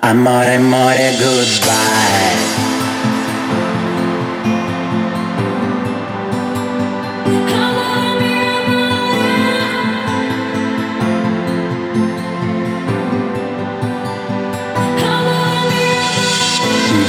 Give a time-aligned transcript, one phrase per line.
[0.00, 2.62] Amore, amore, goodbye.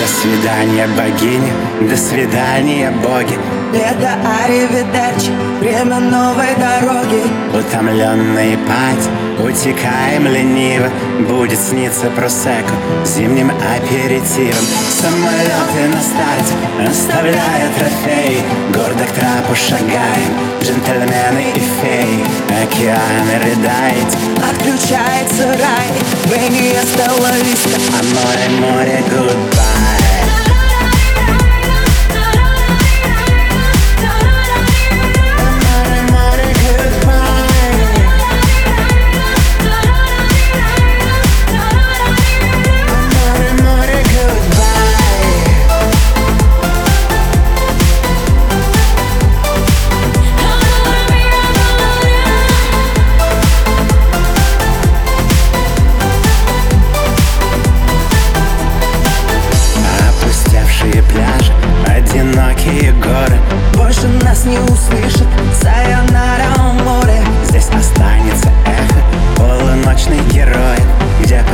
[0.00, 1.52] До свидания, богиня,
[1.88, 3.38] до свидания, боги.
[3.74, 4.14] Это
[4.44, 5.30] аривидерчи,
[5.60, 7.22] время новой дороги.
[7.54, 9.08] Утомленные пать,
[9.44, 10.90] утекаем лениво
[11.28, 14.64] Будет сниться просеку зимним аперитивом.
[14.90, 18.42] Самолеты на старте, оставляя трофеи
[18.74, 20.32] Гордо к трапу шагаем,
[20.62, 22.24] джентльмены и феи.
[22.62, 24.16] Океан рыдает,
[24.50, 25.88] Отключается рай,
[26.30, 29.71] Бенни осталась виста а море, море, goodbye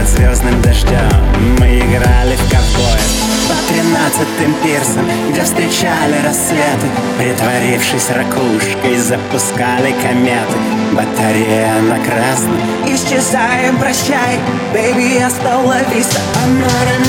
[0.09, 1.11] звездным дождем
[1.59, 3.09] мы играли в ковбоев
[3.49, 6.89] По тринадцатым пирсам, где встречали рассветы.
[7.19, 10.59] Притворившись ракушкой, запускали кометы.
[10.93, 12.61] Батарея на красном.
[12.87, 14.39] Исчезаем, прощай,
[14.73, 17.08] виста Море, море, goodbye